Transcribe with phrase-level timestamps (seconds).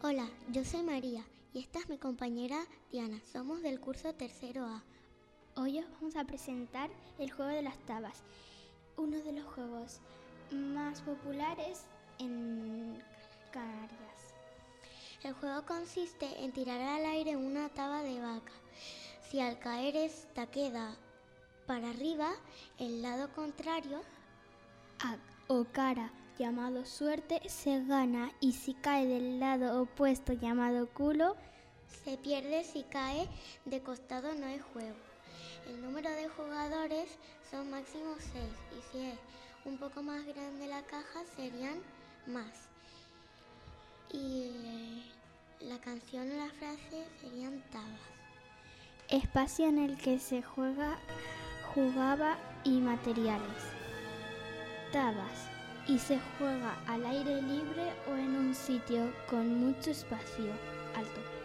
[0.00, 3.20] Hola, yo soy María y esta es mi compañera Diana.
[3.32, 4.84] Somos del curso tercero A.
[5.56, 6.88] Hoy os vamos a presentar
[7.18, 8.22] el juego de las tabas,
[8.96, 9.98] uno de los juegos
[10.52, 11.82] más populares
[12.20, 13.02] en
[13.50, 14.34] Canarias.
[15.24, 18.52] El juego consiste en tirar al aire una taba de vaca.
[19.28, 20.96] Si al caer esta queda
[21.66, 22.30] para arriba,
[22.78, 24.00] el lado contrario
[25.48, 31.36] o cara llamado suerte se gana y si cae del lado opuesto llamado culo
[32.04, 33.28] se pierde si cae
[33.64, 34.96] de costado no hay juego.
[35.66, 37.08] El número de jugadores
[37.50, 38.44] son máximo 6
[38.78, 39.18] y si es
[39.64, 41.78] un poco más grande la caja serían
[42.26, 42.68] más.
[44.12, 45.02] Y eh,
[45.60, 48.00] la canción o la frase serían tabas.
[49.08, 50.98] Espacio en el que se juega,
[51.74, 53.62] jugaba y materiales.
[54.92, 55.57] Tabas
[55.88, 60.52] y se juega al aire libre o en un sitio con mucho espacio
[60.94, 61.37] alto.